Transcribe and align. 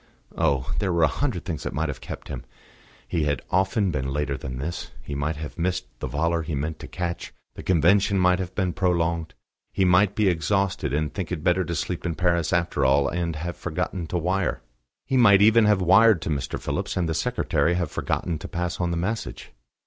Oh! 0.35 0.73
there 0.79 0.91
were 0.91 1.03
a 1.03 1.07
hundred 1.07 1.45
things 1.45 1.61
that 1.61 1.75
might 1.75 1.87
have 1.87 2.01
kept 2.01 2.27
him. 2.27 2.43
He 3.07 3.25
had 3.25 3.43
often 3.51 3.91
been 3.91 4.11
later 4.11 4.35
than 4.35 4.57
this: 4.57 4.89
he 5.03 5.13
might 5.13 5.35
have 5.35 5.59
missed 5.59 5.85
the 5.99 6.07
volor 6.07 6.41
he 6.43 6.55
meant 6.55 6.79
to 6.79 6.87
catch; 6.87 7.35
the 7.53 7.61
Convention 7.61 8.17
might 8.17 8.39
have 8.39 8.55
been 8.55 8.73
prolonged; 8.73 9.35
he 9.71 9.85
might 9.85 10.15
be 10.15 10.27
exhausted, 10.27 10.91
and 10.91 11.13
think 11.13 11.31
it 11.31 11.43
better 11.43 11.63
to 11.65 11.75
sleep 11.75 12.03
in 12.03 12.15
Paris 12.15 12.51
after 12.51 12.83
all, 12.83 13.09
and 13.09 13.35
have 13.35 13.55
forgotten 13.55 14.07
to 14.07 14.17
wire. 14.17 14.63
He 15.05 15.17
might 15.17 15.43
even 15.43 15.65
have 15.65 15.83
wired 15.83 16.19
to 16.23 16.31
Mr. 16.31 16.59
Phillips, 16.59 16.97
and 16.97 17.07
the 17.07 17.13
secretary 17.13 17.75
have 17.75 17.91
forgotten 17.91 18.39
to 18.39 18.47
pass 18.47 18.79
on 18.81 18.89
the 18.89 18.97
message. 18.97 19.51